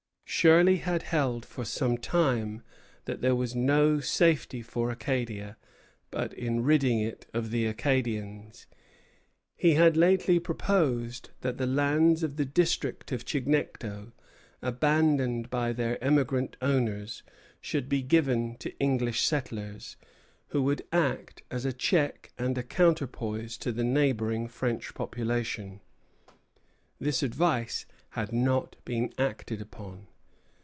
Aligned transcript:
Shirley 0.33 0.77
had 0.77 1.03
held 1.03 1.45
for 1.45 1.65
some 1.65 1.97
time 1.97 2.63
that 3.03 3.21
there 3.21 3.35
was 3.35 3.53
no 3.53 3.99
safety 3.99 4.61
for 4.63 4.89
Acadia 4.89 5.55
but 6.09 6.33
in 6.33 6.63
ridding 6.63 6.99
it 6.99 7.27
of 7.33 7.51
the 7.51 7.65
Acadians. 7.67 8.65
He 9.57 9.71
had 9.73 9.97
lately 9.97 10.39
proposed 10.39 11.29
that 11.41 11.57
the 11.57 11.67
lands 11.67 12.23
of 12.23 12.37
the 12.37 12.45
district 12.45 13.11
of 13.11 13.25
Chignecto, 13.25 14.13
abandoned 14.63 15.49
by 15.49 15.73
their 15.73 16.01
emigrant 16.01 16.55
owners, 16.61 17.23
should 17.59 17.89
be 17.89 18.01
given 18.01 18.55
to 18.59 18.75
English 18.79 19.23
settlers, 19.23 19.95
who 20.47 20.63
would 20.63 20.81
act 20.93 21.43
as 21.51 21.65
a 21.65 21.73
check 21.73 22.31
and 22.39 22.57
a 22.57 22.63
counterpoise 22.63 23.57
to 23.57 23.73
the 23.73 23.83
neighboring 23.83 24.47
French 24.47 24.93
population. 24.95 25.81
This 26.99 27.21
advice 27.21 27.85
had 28.11 28.31
not 28.31 28.77
been 28.85 29.13
acted 29.19 29.61
upon. 29.61 30.07